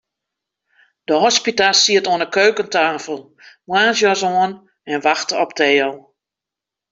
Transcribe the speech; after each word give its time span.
De 1.09 1.15
hospita 1.23 1.67
siet 1.79 2.09
oan 2.09 2.23
'e 2.25 2.29
keukenstafel, 2.37 3.19
moarnsjas 3.67 4.21
oan, 4.35 4.51
en 4.91 5.03
wachte 5.07 5.33
op 5.43 5.51
Theo. 5.59 5.89